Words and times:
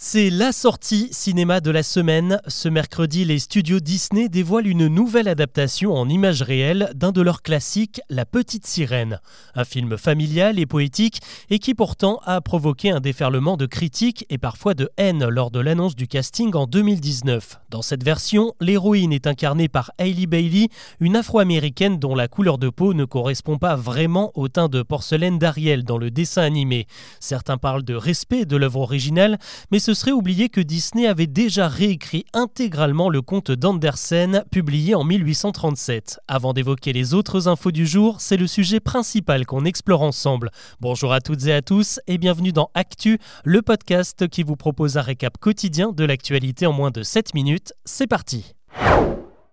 C'est 0.00 0.30
la 0.30 0.52
sortie 0.52 1.08
cinéma 1.10 1.60
de 1.60 1.72
la 1.72 1.82
semaine. 1.82 2.40
Ce 2.46 2.68
mercredi, 2.68 3.24
les 3.24 3.40
studios 3.40 3.80
Disney 3.80 4.28
dévoilent 4.28 4.68
une 4.68 4.86
nouvelle 4.86 5.26
adaptation 5.26 5.92
en 5.92 6.08
images 6.08 6.40
réelles 6.40 6.92
d'un 6.94 7.10
de 7.10 7.20
leurs 7.20 7.42
classiques, 7.42 8.00
La 8.08 8.24
Petite 8.24 8.64
Sirène. 8.64 9.20
Un 9.56 9.64
film 9.64 9.98
familial 9.98 10.60
et 10.60 10.66
poétique 10.66 11.20
et 11.50 11.58
qui 11.58 11.74
pourtant 11.74 12.20
a 12.24 12.40
provoqué 12.40 12.92
un 12.92 13.00
déferlement 13.00 13.56
de 13.56 13.66
critiques 13.66 14.24
et 14.30 14.38
parfois 14.38 14.74
de 14.74 14.88
haine 14.98 15.26
lors 15.26 15.50
de 15.50 15.58
l'annonce 15.58 15.96
du 15.96 16.06
casting 16.06 16.54
en 16.54 16.66
2019. 16.66 17.58
Dans 17.68 17.82
cette 17.82 18.04
version, 18.04 18.54
l'héroïne 18.60 19.12
est 19.12 19.26
incarnée 19.26 19.66
par 19.66 19.90
Hailey 19.98 20.28
Bailey, 20.28 20.68
une 21.00 21.16
afro-américaine 21.16 21.98
dont 21.98 22.14
la 22.14 22.28
couleur 22.28 22.58
de 22.58 22.68
peau 22.68 22.94
ne 22.94 23.04
correspond 23.04 23.58
pas 23.58 23.74
vraiment 23.74 24.30
au 24.36 24.46
teint 24.46 24.68
de 24.68 24.82
porcelaine 24.82 25.40
d'Ariel 25.40 25.82
dans 25.82 25.98
le 25.98 26.12
dessin 26.12 26.42
animé. 26.42 26.86
Certains 27.18 27.58
parlent 27.58 27.82
de 27.82 27.96
respect 27.96 28.44
de 28.44 28.56
l'œuvre 28.56 28.82
originale, 28.82 29.40
mais 29.72 29.87
ce 29.88 29.94
serait 29.94 30.12
oublier 30.12 30.50
que 30.50 30.60
Disney 30.60 31.06
avait 31.06 31.26
déjà 31.26 31.66
réécrit 31.66 32.26
intégralement 32.34 33.08
le 33.08 33.22
conte 33.22 33.50
d'Andersen, 33.50 34.44
publié 34.50 34.94
en 34.94 35.02
1837. 35.02 36.20
Avant 36.28 36.52
d'évoquer 36.52 36.92
les 36.92 37.14
autres 37.14 37.48
infos 37.48 37.70
du 37.70 37.86
jour, 37.86 38.20
c'est 38.20 38.36
le 38.36 38.46
sujet 38.46 38.80
principal 38.80 39.46
qu'on 39.46 39.64
explore 39.64 40.02
ensemble. 40.02 40.50
Bonjour 40.78 41.14
à 41.14 41.22
toutes 41.22 41.46
et 41.46 41.54
à 41.54 41.62
tous 41.62 42.00
et 42.06 42.18
bienvenue 42.18 42.52
dans 42.52 42.70
Actu, 42.74 43.18
le 43.44 43.62
podcast 43.62 44.28
qui 44.28 44.42
vous 44.42 44.56
propose 44.56 44.98
un 44.98 45.00
récap 45.00 45.38
quotidien 45.38 45.92
de 45.92 46.04
l'actualité 46.04 46.66
en 46.66 46.74
moins 46.74 46.90
de 46.90 47.02
7 47.02 47.32
minutes. 47.32 47.72
C'est 47.86 48.06
parti 48.06 48.52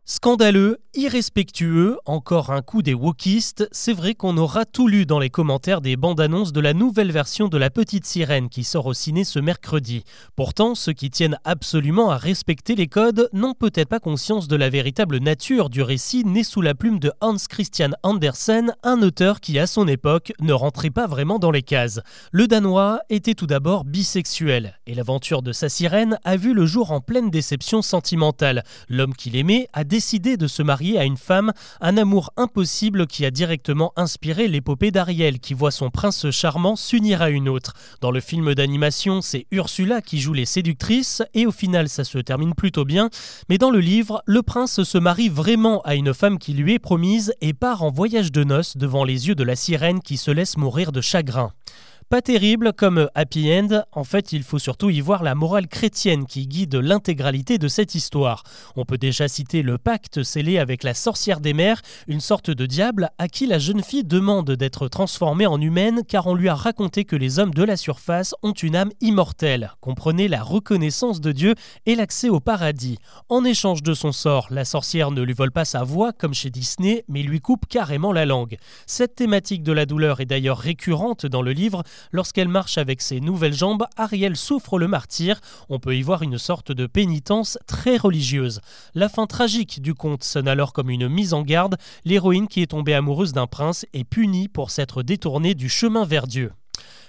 Scandaleux, 0.07 0.77
irrespectueux, 0.93 1.97
encore 2.05 2.51
un 2.51 2.61
coup 2.61 2.83
des 2.83 2.93
wokistes, 2.93 3.67
c'est 3.71 3.91
vrai 3.91 4.13
qu'on 4.13 4.37
aura 4.37 4.63
tout 4.63 4.87
lu 4.87 5.07
dans 5.07 5.17
les 5.17 5.31
commentaires 5.31 5.81
des 5.81 5.97
bandes 5.97 6.21
annonces 6.21 6.53
de 6.53 6.59
la 6.59 6.75
nouvelle 6.75 7.11
version 7.11 7.47
de 7.47 7.57
La 7.57 7.71
Petite 7.71 8.05
Sirène 8.05 8.49
qui 8.49 8.63
sort 8.63 8.85
au 8.85 8.93
ciné 8.93 9.23
ce 9.23 9.39
mercredi. 9.39 10.03
Pourtant, 10.35 10.75
ceux 10.75 10.93
qui 10.93 11.09
tiennent 11.09 11.39
absolument 11.43 12.11
à 12.11 12.17
respecter 12.17 12.75
les 12.75 12.85
codes 12.85 13.29
n'ont 13.33 13.55
peut-être 13.55 13.89
pas 13.89 13.99
conscience 13.99 14.47
de 14.47 14.55
la 14.55 14.69
véritable 14.69 15.17
nature 15.17 15.71
du 15.71 15.81
récit 15.81 16.23
né 16.23 16.43
sous 16.43 16.61
la 16.61 16.75
plume 16.75 16.99
de 16.99 17.11
Hans 17.19 17.37
Christian 17.49 17.89
Andersen, 18.03 18.75
un 18.83 19.01
auteur 19.01 19.39
qui 19.39 19.57
à 19.57 19.65
son 19.65 19.87
époque 19.87 20.33
ne 20.39 20.53
rentrait 20.53 20.91
pas 20.91 21.07
vraiment 21.07 21.39
dans 21.39 21.49
les 21.49 21.63
cases. 21.63 21.99
Le 22.31 22.45
Danois 22.45 22.99
était 23.09 23.33
tout 23.33 23.47
d'abord 23.47 23.85
bisexuel, 23.85 24.75
et 24.85 24.93
l'aventure 24.93 25.41
de 25.41 25.51
sa 25.51 25.67
sirène 25.67 26.19
a 26.23 26.37
vu 26.37 26.53
le 26.53 26.67
jour 26.67 26.91
en 26.91 27.01
pleine 27.01 27.31
déception 27.31 27.81
sentimentale. 27.81 28.63
L'homme 28.87 29.15
qu'il 29.15 29.35
aimait 29.35 29.67
a 29.73 29.83
décidé 29.95 30.35
de 30.35 30.47
se 30.47 30.61
marier 30.61 30.99
à 30.99 31.05
une 31.05 31.15
femme, 31.15 31.53
un 31.79 31.95
amour 31.95 32.33
impossible 32.35 33.07
qui 33.07 33.25
a 33.25 33.31
directement 33.31 33.93
inspiré 33.95 34.49
l'épopée 34.49 34.91
d'Ariel 34.91 35.39
qui 35.39 35.53
voit 35.53 35.71
son 35.71 35.89
prince 35.89 36.29
charmant 36.31 36.75
s'unir 36.75 37.21
à 37.21 37.29
une 37.29 37.47
autre. 37.47 37.71
Dans 38.01 38.11
le 38.11 38.19
film 38.19 38.53
d'animation, 38.55 39.21
c'est 39.21 39.47
Ursula 39.51 40.01
qui 40.01 40.19
joue 40.19 40.33
les 40.33 40.43
séductrices 40.43 41.23
et 41.33 41.45
au 41.45 41.53
final 41.53 41.87
ça 41.87 42.03
se 42.03 42.17
termine 42.17 42.55
plutôt 42.55 42.83
bien, 42.83 43.09
mais 43.47 43.57
dans 43.57 43.71
le 43.71 43.79
livre, 43.79 44.21
le 44.25 44.41
prince 44.41 44.83
se 44.83 44.97
marie 44.97 45.29
vraiment 45.29 45.81
à 45.83 45.95
une 45.95 46.13
femme 46.13 46.39
qui 46.39 46.51
lui 46.51 46.73
est 46.73 46.79
promise 46.79 47.33
et 47.39 47.53
part 47.53 47.81
en 47.81 47.89
voyage 47.89 48.33
de 48.33 48.43
noces 48.43 48.75
devant 48.75 49.05
les 49.05 49.29
yeux 49.29 49.35
de 49.35 49.45
la 49.45 49.55
sirène 49.55 50.01
qui 50.01 50.17
se 50.17 50.29
laisse 50.29 50.57
mourir 50.57 50.91
de 50.91 50.99
chagrin. 50.99 51.53
Pas 52.07 52.21
terrible 52.21 52.71
comme 52.71 53.09
happy 53.15 53.51
end, 53.51 53.81
en 53.91 54.03
fait 54.03 54.31
il 54.31 54.43
faut 54.43 54.59
surtout 54.59 54.91
y 54.91 55.01
voir 55.01 55.23
la 55.23 55.33
morale 55.33 55.67
chrétienne 55.67 56.27
qui 56.27 56.45
guide 56.45 56.75
l'intégralité 56.75 57.57
de 57.57 57.67
cette 57.67 57.95
histoire. 57.95 58.43
On 58.75 58.85
peut 58.85 58.99
déjà 58.99 59.27
citer 59.27 59.63
le 59.63 59.79
pacte 59.79 60.21
scellé 60.21 60.59
avec 60.59 60.83
la 60.83 60.93
sorcière 60.93 61.39
des 61.39 61.53
mers, 61.53 61.81
une 62.07 62.19
sorte 62.19 62.51
de 62.51 62.67
diable 62.67 63.09
à 63.17 63.27
qui 63.27 63.47
la 63.47 63.57
jeune 63.57 63.81
fille 63.81 64.03
demande 64.03 64.51
d'être 64.51 64.87
transformée 64.87 65.47
en 65.47 65.59
humaine 65.59 66.03
car 66.07 66.27
on 66.27 66.35
lui 66.35 66.47
a 66.47 66.53
raconté 66.53 67.05
que 67.05 67.15
les 67.15 67.39
hommes 67.39 67.55
de 67.55 67.63
la 67.63 67.75
surface 67.75 68.35
ont 68.43 68.53
une 68.53 68.75
âme 68.75 68.91
immortelle, 69.01 69.71
comprenez 69.81 70.27
la 70.27 70.43
reconnaissance 70.43 71.21
de 71.21 71.31
Dieu 71.31 71.55
et 71.87 71.95
l'accès 71.95 72.29
au 72.29 72.39
paradis. 72.39 72.99
En 73.29 73.43
échange 73.43 73.81
de 73.81 73.95
son 73.95 74.11
sort, 74.11 74.45
la 74.51 74.63
sorcière 74.63 75.09
ne 75.09 75.23
lui 75.23 75.33
vole 75.33 75.51
pas 75.51 75.65
sa 75.65 75.83
voix 75.83 76.13
comme 76.13 76.35
chez 76.35 76.51
Disney, 76.51 77.03
mais 77.07 77.23
lui 77.23 77.41
coupe 77.41 77.65
carrément 77.67 78.13
la 78.13 78.27
langue. 78.27 78.57
Cette 78.85 79.15
thématique 79.15 79.63
de 79.63 79.71
la 79.71 79.87
douleur 79.87 80.21
est 80.21 80.27
d'ailleurs 80.27 80.59
récurrente 80.59 81.25
dans 81.25 81.41
le 81.41 81.51
livre, 81.51 81.81
Lorsqu'elle 82.11 82.47
marche 82.47 82.77
avec 82.77 83.01
ses 83.01 83.19
nouvelles 83.19 83.53
jambes, 83.53 83.85
Ariel 83.97 84.35
souffre 84.35 84.77
le 84.79 84.87
martyr. 84.87 85.39
On 85.69 85.79
peut 85.79 85.95
y 85.95 86.01
voir 86.01 86.21
une 86.23 86.37
sorte 86.37 86.71
de 86.71 86.87
pénitence 86.87 87.57
très 87.67 87.97
religieuse. 87.97 88.61
La 88.93 89.09
fin 89.09 89.27
tragique 89.27 89.81
du 89.81 89.93
conte 89.93 90.23
sonne 90.23 90.47
alors 90.47 90.73
comme 90.73 90.89
une 90.89 91.07
mise 91.07 91.33
en 91.33 91.41
garde. 91.41 91.77
L'héroïne 92.03 92.47
qui 92.47 92.61
est 92.61 92.67
tombée 92.67 92.93
amoureuse 92.93 93.33
d'un 93.33 93.47
prince 93.47 93.85
est 93.93 94.03
punie 94.03 94.47
pour 94.47 94.71
s'être 94.71 95.03
détournée 95.03 95.55
du 95.55 95.69
chemin 95.69 96.05
vers 96.05 96.27
Dieu. 96.27 96.51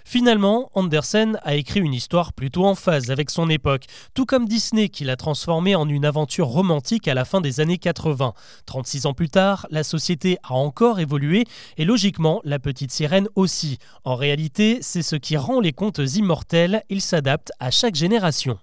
Finalement, 0.09 0.71
Andersen 0.75 1.37
a 1.43 1.57
écrit 1.57 1.81
une 1.81 1.93
histoire 1.93 2.33
plutôt 2.33 2.65
en 2.65 2.77
phase 2.77 3.11
avec 3.11 3.29
son 3.29 3.51
époque, 3.51 3.87
tout 4.15 4.25
comme 4.25 4.47
Disney 4.47 4.89
qui 4.89 5.03
l'a 5.03 5.17
transformée 5.17 5.75
en 5.75 5.89
une 5.89 6.05
aventure 6.05 6.47
romantique 6.47 7.09
à 7.09 7.15
la 7.15 7.25
fin 7.25 7.41
des 7.41 7.59
années 7.59 7.77
80. 7.77 8.33
36 8.67 9.07
ans 9.07 9.15
plus 9.15 9.29
tard, 9.29 9.67
la 9.69 9.83
société 9.83 10.39
a 10.45 10.53
encore 10.53 11.01
évolué 11.01 11.43
et 11.77 11.85
logiquement, 11.85 12.41
la 12.45 12.61
petite 12.61 12.93
sirène 12.93 13.27
aussi. 13.35 13.79
En 14.05 14.15
réalité, 14.15 14.79
c'est 14.81 15.03
ce 15.03 15.17
qui 15.17 15.37
rend 15.37 15.59
les 15.59 15.73
contes 15.73 15.99
immortels, 15.99 16.85
ils 16.89 17.03
s'adaptent 17.03 17.51
à 17.59 17.73
chaque 17.73 17.97
génération. 17.97 18.61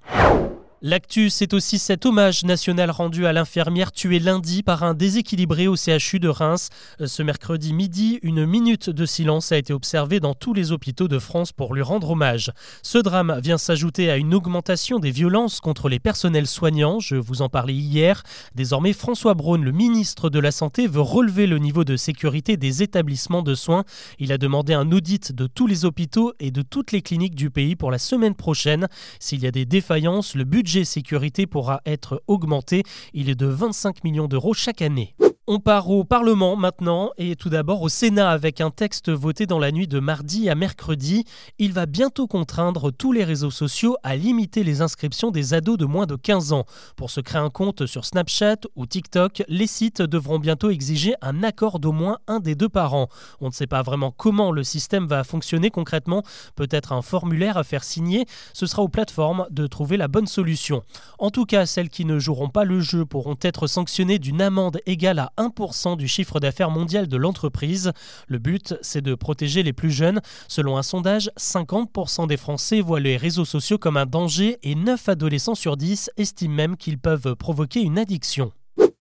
L'actu, 0.86 1.30
c'est 1.30 1.54
aussi 1.54 1.80
cet 1.80 2.06
hommage 2.06 2.44
national 2.44 2.92
rendu 2.92 3.26
à 3.26 3.32
l'infirmière 3.32 3.94
tuée 3.94 4.20
lundi 4.20 4.64
par 4.64 4.84
un 4.84 4.94
déséquilibré 4.94 5.70
au 5.70 5.78
CHU 5.78 6.20
de 6.20 6.28
Reims. 6.28 6.68
Euh, 7.00 7.08
ce 7.08 7.24
mercredi 7.24 7.72
midi, 7.72 8.20
une 8.22 8.46
minute 8.46 8.90
de 8.90 9.06
silence 9.06 9.54
a 9.54 9.58
été 9.58 9.72
observée 9.72 10.20
dans 10.20 10.34
tous 10.34 10.54
les 10.54 10.74
hôpitaux 10.74 11.08
de 11.08 11.20
France 11.20 11.54
pour 11.54 11.74
lui 11.74 11.82
rendre 11.82 12.10
hommage. 12.10 12.52
Ce 12.82 12.98
drame 12.98 13.40
vient 13.42 13.58
s'ajouter 13.58 14.12
à 14.12 14.18
une 14.18 14.34
augmentation 14.34 15.00
des 15.00 15.12
violences 15.12 15.62
contre 15.62 15.88
les 15.88 16.00
personnels 16.00 16.48
soignants. 16.48 17.00
Je 17.00 17.16
vous 17.16 17.42
en 17.42 17.48
parlais 17.48 17.74
hier. 17.74 18.22
Désormais, 18.54 18.92
François 18.92 19.36
Braun, 19.36 19.64
le 19.64 19.72
ministre 19.72 20.30
de 20.30 20.40
la 20.40 20.52
Santé, 20.52 20.88
veut 20.88 21.00
relever 21.00 21.48
le 21.48 21.60
niveau 21.60 21.86
de 21.86 21.96
sécurité 21.96 22.58
des 22.58 22.84
établissements 22.84 23.42
de 23.42 23.56
soins. 23.56 23.86
Il 24.20 24.34
a 24.34 24.38
demandé 24.38 24.74
un 24.74 24.92
audit 24.92 25.32
de 25.32 25.48
tous 25.48 25.66
les 25.66 25.86
hôpitaux 25.86 26.34
et 26.42 26.52
de 26.52 26.62
toutes 26.62 26.92
les 26.92 27.02
cliniques 27.02 27.36
du 27.36 27.50
pays 27.50 27.78
pour 27.78 27.90
la 27.90 28.00
semaine 28.00 28.36
prochaine. 28.36 28.90
S'il 29.22 29.42
y 29.42 29.48
a 29.48 29.52
des 29.52 29.64
défaillances, 29.64 30.36
le 30.36 30.44
budget 30.44 30.73
sécurité 30.84 31.46
pourra 31.46 31.82
être 31.86 32.24
augmenté. 32.28 32.84
Il 33.14 33.30
est 33.30 33.36
de 33.36 33.46
25 33.46 34.04
millions 34.04 34.28
d'euros 34.28 34.54
chaque 34.54 34.82
année. 34.82 35.16
On 35.46 35.60
part 35.60 35.90
au 35.90 36.06
Parlement 36.06 36.56
maintenant 36.56 37.12
et 37.18 37.36
tout 37.36 37.50
d'abord 37.50 37.82
au 37.82 37.90
Sénat 37.90 38.30
avec 38.30 38.62
un 38.62 38.70
texte 38.70 39.10
voté 39.12 39.46
dans 39.46 39.60
la 39.60 39.74
nuit 39.74 39.90
de 39.90 40.00
mardi 40.00 40.50
à 40.50 40.56
mercredi. 40.56 41.26
Il 41.60 41.74
va 41.74 41.86
bientôt 41.86 42.28
contraindre 42.28 42.94
tous 42.94 43.12
les 43.12 43.26
réseaux 43.26 43.52
sociaux 43.52 43.98
à 44.04 44.16
limiter 44.16 44.64
les 44.64 44.80
inscriptions 44.80 45.32
des 45.32 45.54
ados 45.54 45.78
de 45.78 45.84
moins 45.84 46.06
de 46.06 46.16
15 46.16 46.54
ans. 46.54 46.64
Pour 46.96 47.10
se 47.10 47.20
créer 47.20 47.42
un 47.42 47.50
compte 47.50 47.86
sur 47.88 48.06
Snapchat 48.06 48.56
ou 48.78 48.86
TikTok, 48.86 49.44
les 49.50 49.68
sites 49.68 50.02
devront 50.02 50.40
bientôt 50.40 50.70
exiger 50.70 51.14
un 51.22 51.44
accord 51.44 51.80
d'au 51.80 51.92
moins 51.92 52.20
un 52.28 52.40
des 52.40 52.56
deux 52.56 52.70
parents. 52.70 53.10
On 53.42 53.48
ne 53.48 53.54
sait 53.54 53.68
pas 53.68 53.82
vraiment 53.82 54.12
comment 54.12 54.50
le 54.54 54.64
système 54.64 55.08
va 55.08 55.26
fonctionner 55.26 55.72
concrètement, 55.72 56.24
peut-être 56.56 56.94
un 56.94 57.02
formulaire 57.02 57.58
à 57.58 57.66
faire 57.66 57.84
signer, 57.84 58.28
ce 58.54 58.66
sera 58.66 58.82
aux 58.82 58.88
plateformes 58.88 59.46
de 59.52 59.68
trouver 59.68 59.98
la 59.98 60.08
bonne 60.08 60.28
solution. 60.28 60.84
En 61.20 61.32
tout 61.32 61.46
cas, 61.46 61.66
celles 61.66 61.90
qui 61.90 62.06
ne 62.06 62.18
joueront 62.18 62.48
pas 62.48 62.64
le 62.64 62.80
jeu 62.80 63.04
pourront 63.04 63.36
être 63.42 63.68
sanctionnées 63.68 64.20
d'une 64.20 64.42
amende 64.42 64.80
égale 64.86 65.20
à 65.20 65.33
1% 65.38 65.98
du 65.98 66.08
chiffre 66.08 66.40
d'affaires 66.40 66.70
mondial 66.70 67.08
de 67.08 67.18
l'entreprise. 67.18 67.92
Le 68.28 68.40
but, 68.40 68.76
c'est 68.82 69.02
de 69.02 69.16
protéger 69.16 69.64
les 69.64 69.74
plus 69.74 69.92
jeunes. 69.92 70.22
Selon 70.48 70.78
un 70.78 70.84
sondage, 70.84 71.30
50% 71.38 72.28
des 72.28 72.38
Français 72.38 72.82
voient 72.82 73.00
les 73.00 73.18
réseaux 73.18 73.46
sociaux 73.46 73.78
comme 73.78 73.98
un 73.98 74.06
danger 74.06 74.58
et 74.64 74.76
9 74.76 75.10
adolescents 75.10 75.56
sur 75.56 75.78
10 75.78 76.12
estiment 76.18 76.54
même 76.54 76.78
qu'ils 76.78 77.00
peuvent 77.00 77.36
provoquer 77.36 77.82
une 77.82 77.98
addiction. 77.98 78.52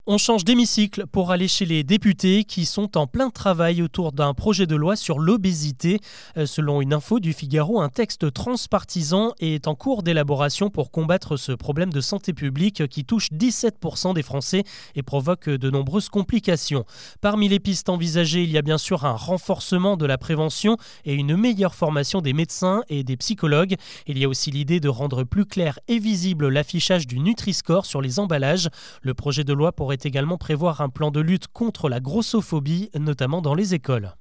On 0.09 0.19
change 0.19 0.43
d'hémicycle 0.43 1.07
pour 1.07 1.31
aller 1.31 1.47
chez 1.47 1.65
les 1.65 1.85
députés 1.85 2.43
qui 2.43 2.67
sont 2.67 2.99
en 2.99 3.07
plein 3.07 3.31
travail 3.31 3.83
autour 3.83 4.11
d'un 4.11 4.35
projet 4.35 4.67
de 4.67 4.75
loi 4.75 4.97
sur 4.97 5.21
l'obésité. 5.21 6.01
Euh, 6.37 6.45
selon 6.45 6.83
une 6.83 6.93
info 6.93 7.21
du 7.21 7.33
Figaro, 7.33 7.81
un 7.81 7.89
texte 7.89 8.33
transpartisan 8.33 9.33
est 9.39 9.69
en 9.69 9.77
cours 9.77 10.03
d'élaboration 10.03 10.71
pour 10.71 10.91
combattre 10.91 11.37
ce 11.37 11.53
problème 11.53 11.93
de 11.93 12.01
santé 12.01 12.33
publique 12.33 12.89
qui 12.89 13.05
touche 13.05 13.31
17% 13.31 14.13
des 14.13 14.25
Français 14.25 14.65
et 14.97 15.05
provoque 15.05 15.49
de 15.49 15.71
nombreuses 15.71 16.09
complications. 16.09 16.85
Parmi 17.21 17.49
les 17.49 17.61
pistes 17.61 17.89
envisagées, 17.89 18.43
il 18.43 18.51
y 18.51 18.59
a 18.59 18.63
bien 18.63 18.79
sûr 18.79 19.05
un 19.05 19.15
renforcement 19.15 19.97
de 19.97 20.05
la 20.05 20.19
prévention 20.19 20.79
et 21.05 21.15
une 21.15 21.37
meilleure 21.37 21.77
formation 21.77 22.21
des 22.21 22.33
médecins 22.33 22.83
et 22.89 23.05
des 23.05 23.17
psychologues. 23.17 23.77
Il 24.09 24.19
y 24.19 24.25
a 24.25 24.29
aussi 24.29 24.51
l'idée 24.51 24.81
de 24.81 24.89
rendre 24.89 25.23
plus 25.23 25.47
clair 25.47 25.79
et 25.87 26.01
visible 26.01 26.49
l'affichage 26.49 27.07
du 27.07 27.21
Nutri-Score 27.21 27.87
sur 27.87 28.03
les 28.03 28.19
emballages. 28.19 28.69
Le 29.03 29.15
projet 29.15 29.45
de 29.45 29.53
loi 29.53 29.71
pourrait 29.71 29.92
également 29.95 30.39
prévoir 30.39 30.81
un 30.81 30.89
plan 30.89 31.11
de 31.11 31.21
lutte 31.21 31.49
contre 31.49 31.89
la 31.89 32.01
grossophobie, 32.01 32.91
notamment 32.95 33.43
dans 33.43 33.55
les 33.55 33.75
écoles. 33.75 34.15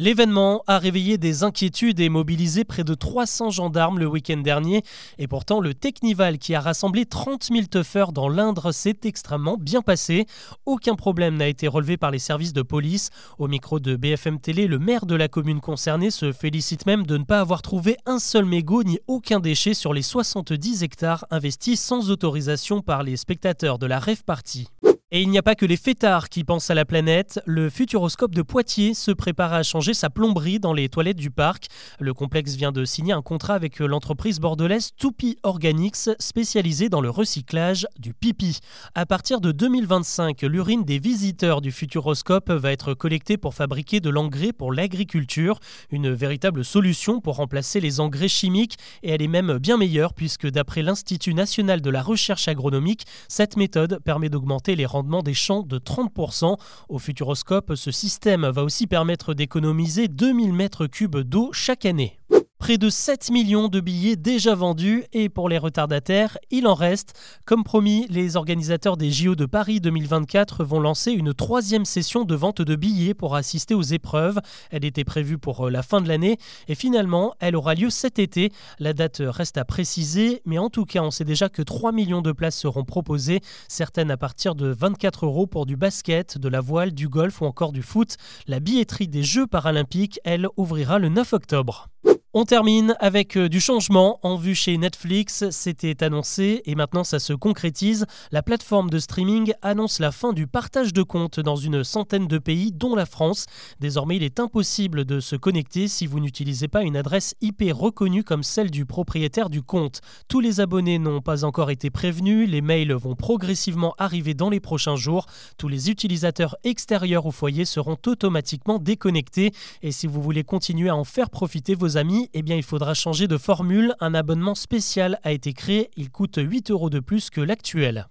L'événement 0.00 0.62
a 0.68 0.78
réveillé 0.78 1.18
des 1.18 1.42
inquiétudes 1.42 1.98
et 1.98 2.08
mobilisé 2.08 2.62
près 2.62 2.84
de 2.84 2.94
300 2.94 3.50
gendarmes 3.50 3.98
le 3.98 4.06
week-end 4.06 4.36
dernier. 4.36 4.84
Et 5.18 5.26
pourtant, 5.26 5.58
le 5.58 5.74
Technival, 5.74 6.38
qui 6.38 6.54
a 6.54 6.60
rassemblé 6.60 7.04
30 7.04 7.48
000 7.52 7.62
tuffeurs 7.66 8.12
dans 8.12 8.28
l'Indre, 8.28 8.70
s'est 8.70 9.00
extrêmement 9.02 9.56
bien 9.56 9.82
passé. 9.82 10.26
Aucun 10.66 10.94
problème 10.94 11.36
n'a 11.36 11.48
été 11.48 11.66
relevé 11.66 11.96
par 11.96 12.12
les 12.12 12.20
services 12.20 12.52
de 12.52 12.62
police. 12.62 13.10
Au 13.38 13.48
micro 13.48 13.80
de 13.80 13.96
BFM 13.96 14.38
Télé, 14.38 14.68
le 14.68 14.78
maire 14.78 15.04
de 15.04 15.16
la 15.16 15.26
commune 15.26 15.60
concernée 15.60 16.12
se 16.12 16.30
félicite 16.30 16.86
même 16.86 17.04
de 17.04 17.16
ne 17.16 17.24
pas 17.24 17.40
avoir 17.40 17.60
trouvé 17.60 17.96
un 18.06 18.20
seul 18.20 18.44
mégot 18.44 18.84
ni 18.84 19.00
aucun 19.08 19.40
déchet 19.40 19.74
sur 19.74 19.92
les 19.92 20.02
70 20.02 20.84
hectares 20.84 21.24
investis 21.32 21.82
sans 21.82 22.08
autorisation 22.12 22.82
par 22.82 23.02
les 23.02 23.16
spectateurs 23.16 23.80
de 23.80 23.86
la 23.86 23.98
Rêve 23.98 24.22
Party. 24.22 24.68
Et 25.10 25.22
il 25.22 25.30
n'y 25.30 25.38
a 25.38 25.42
pas 25.42 25.54
que 25.54 25.64
les 25.64 25.78
fêtards 25.78 26.28
qui 26.28 26.44
pensent 26.44 26.68
à 26.68 26.74
la 26.74 26.84
planète. 26.84 27.40
Le 27.46 27.70
Futuroscope 27.70 28.34
de 28.34 28.42
Poitiers 28.42 28.92
se 28.92 29.10
prépare 29.10 29.54
à 29.54 29.62
changer 29.62 29.94
sa 29.94 30.10
plomberie 30.10 30.60
dans 30.60 30.74
les 30.74 30.90
toilettes 30.90 31.16
du 31.16 31.30
parc. 31.30 31.68
Le 31.98 32.12
complexe 32.12 32.56
vient 32.56 32.72
de 32.72 32.84
signer 32.84 33.14
un 33.14 33.22
contrat 33.22 33.54
avec 33.54 33.78
l'entreprise 33.78 34.38
bordelaise 34.38 34.90
Toupi 34.98 35.38
Organics, 35.44 36.10
spécialisée 36.18 36.90
dans 36.90 37.00
le 37.00 37.08
recyclage 37.08 37.86
du 37.98 38.12
pipi. 38.12 38.58
À 38.94 39.06
partir 39.06 39.40
de 39.40 39.50
2025, 39.50 40.42
l'urine 40.42 40.84
des 40.84 40.98
visiteurs 40.98 41.62
du 41.62 41.72
Futuroscope 41.72 42.50
va 42.50 42.70
être 42.70 42.92
collectée 42.92 43.38
pour 43.38 43.54
fabriquer 43.54 44.00
de 44.00 44.10
l'engrais 44.10 44.52
pour 44.52 44.74
l'agriculture. 44.74 45.58
Une 45.90 46.12
véritable 46.12 46.66
solution 46.66 47.22
pour 47.22 47.36
remplacer 47.36 47.80
les 47.80 48.00
engrais 48.00 48.28
chimiques. 48.28 48.76
Et 49.02 49.12
elle 49.12 49.22
est 49.22 49.26
même 49.26 49.56
bien 49.56 49.78
meilleure 49.78 50.12
puisque 50.12 50.50
d'après 50.50 50.82
l'Institut 50.82 51.32
national 51.32 51.80
de 51.80 51.88
la 51.88 52.02
recherche 52.02 52.46
agronomique, 52.46 53.06
cette 53.28 53.56
méthode 53.56 54.00
permet 54.04 54.28
d'augmenter 54.28 54.76
les 54.76 54.84
rendements 54.84 54.97
des 55.02 55.34
champs 55.34 55.62
de 55.62 55.78
30%. 55.78 56.56
Au 56.88 56.98
Futuroscope, 56.98 57.74
ce 57.74 57.90
système 57.90 58.46
va 58.46 58.62
aussi 58.62 58.86
permettre 58.86 59.34
d'économiser 59.34 60.08
2000 60.08 60.52
mètres 60.52 60.86
cubes 60.86 61.18
d'eau 61.18 61.50
chaque 61.52 61.86
année. 61.86 62.18
Près 62.58 62.76
de 62.76 62.90
7 62.90 63.30
millions 63.30 63.68
de 63.68 63.78
billets 63.78 64.16
déjà 64.16 64.56
vendus 64.56 65.04
et 65.12 65.28
pour 65.28 65.48
les 65.48 65.58
retardataires, 65.58 66.36
il 66.50 66.66
en 66.66 66.74
reste. 66.74 67.14
Comme 67.46 67.62
promis, 67.62 68.06
les 68.10 68.36
organisateurs 68.36 68.96
des 68.96 69.12
JO 69.12 69.36
de 69.36 69.46
Paris 69.46 69.80
2024 69.80 70.64
vont 70.64 70.80
lancer 70.80 71.12
une 71.12 71.32
troisième 71.32 71.84
session 71.84 72.24
de 72.24 72.34
vente 72.34 72.60
de 72.60 72.74
billets 72.74 73.14
pour 73.14 73.36
assister 73.36 73.74
aux 73.74 73.82
épreuves. 73.82 74.40
Elle 74.72 74.84
était 74.84 75.04
prévue 75.04 75.38
pour 75.38 75.66
euh, 75.66 75.70
la 75.70 75.84
fin 75.84 76.00
de 76.00 76.08
l'année 76.08 76.36
et 76.66 76.74
finalement, 76.74 77.32
elle 77.38 77.54
aura 77.54 77.74
lieu 77.74 77.90
cet 77.90 78.18
été. 78.18 78.50
La 78.80 78.92
date 78.92 79.22
reste 79.24 79.56
à 79.56 79.64
préciser, 79.64 80.42
mais 80.44 80.58
en 80.58 80.68
tout 80.68 80.84
cas, 80.84 81.02
on 81.02 81.12
sait 81.12 81.24
déjà 81.24 81.48
que 81.48 81.62
3 81.62 81.92
millions 81.92 82.22
de 82.22 82.32
places 82.32 82.58
seront 82.58 82.84
proposées, 82.84 83.40
certaines 83.68 84.10
à 84.10 84.16
partir 84.16 84.56
de 84.56 84.66
24 84.66 85.26
euros 85.26 85.46
pour 85.46 85.64
du 85.64 85.76
basket, 85.76 86.38
de 86.38 86.48
la 86.48 86.60
voile, 86.60 86.92
du 86.92 87.08
golf 87.08 87.40
ou 87.40 87.44
encore 87.44 87.70
du 87.70 87.82
foot. 87.82 88.16
La 88.48 88.58
billetterie 88.58 89.08
des 89.08 89.22
Jeux 89.22 89.46
paralympiques, 89.46 90.18
elle, 90.24 90.48
ouvrira 90.56 90.98
le 90.98 91.08
9 91.08 91.32
octobre. 91.34 91.88
On 92.34 92.44
termine 92.44 92.94
avec 93.00 93.38
euh, 93.38 93.48
du 93.48 93.58
changement 93.58 94.20
en 94.22 94.36
vue 94.36 94.54
chez 94.54 94.76
Netflix. 94.76 95.46
C'était 95.48 96.04
annoncé 96.04 96.60
et 96.66 96.74
maintenant 96.74 97.02
ça 97.02 97.20
se 97.20 97.32
concrétise. 97.32 98.04
La 98.32 98.42
plateforme 98.42 98.90
de 98.90 98.98
streaming 98.98 99.54
annonce 99.62 99.98
la 99.98 100.12
fin 100.12 100.34
du 100.34 100.46
partage 100.46 100.92
de 100.92 101.02
comptes 101.02 101.40
dans 101.40 101.56
une 101.56 101.82
centaine 101.84 102.26
de 102.26 102.36
pays, 102.36 102.70
dont 102.70 102.94
la 102.94 103.06
France. 103.06 103.46
Désormais, 103.80 104.16
il 104.16 104.22
est 104.22 104.40
impossible 104.40 105.06
de 105.06 105.20
se 105.20 105.36
connecter 105.36 105.88
si 105.88 106.06
vous 106.06 106.20
n'utilisez 106.20 106.68
pas 106.68 106.82
une 106.82 106.98
adresse 106.98 107.34
IP 107.40 107.64
reconnue 107.72 108.24
comme 108.24 108.42
celle 108.42 108.70
du 108.70 108.84
propriétaire 108.84 109.48
du 109.48 109.62
compte. 109.62 110.02
Tous 110.28 110.40
les 110.40 110.60
abonnés 110.60 110.98
n'ont 110.98 111.22
pas 111.22 111.46
encore 111.46 111.70
été 111.70 111.88
prévenus. 111.88 112.46
Les 112.46 112.60
mails 112.60 112.92
vont 112.92 113.16
progressivement 113.16 113.94
arriver 113.96 114.34
dans 114.34 114.50
les 114.50 114.60
prochains 114.60 114.96
jours. 114.96 115.24
Tous 115.56 115.68
les 115.68 115.88
utilisateurs 115.88 116.56
extérieurs 116.62 117.24
au 117.24 117.30
foyer 117.30 117.64
seront 117.64 117.96
automatiquement 118.06 118.78
déconnectés. 118.78 119.52
Et 119.80 119.92
si 119.92 120.06
vous 120.06 120.20
voulez 120.20 120.44
continuer 120.44 120.90
à 120.90 120.96
en 120.96 121.04
faire 121.04 121.30
profiter 121.30 121.74
vos 121.74 121.96
amis, 121.96 122.17
eh 122.34 122.42
bien 122.42 122.56
il 122.56 122.62
faudra 122.62 122.94
changer 122.94 123.28
de 123.28 123.36
formule. 123.36 123.94
Un 124.00 124.14
abonnement 124.14 124.54
spécial 124.54 125.18
a 125.22 125.32
été 125.32 125.52
créé, 125.52 125.90
il 125.96 126.10
coûte 126.10 126.38
8 126.38 126.70
euros 126.70 126.90
de 126.90 127.00
plus 127.00 127.30
que 127.30 127.40
l'actuel. 127.40 128.08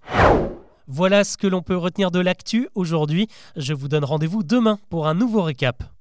Voilà 0.86 1.24
ce 1.24 1.36
que 1.36 1.46
l'on 1.46 1.62
peut 1.62 1.76
retenir 1.76 2.10
de 2.10 2.20
l'actu 2.20 2.68
aujourd'hui. 2.74 3.28
Je 3.56 3.74
vous 3.74 3.88
donne 3.88 4.04
rendez-vous 4.04 4.42
demain 4.42 4.78
pour 4.88 5.06
un 5.06 5.14
nouveau 5.14 5.42
récap. 5.42 5.97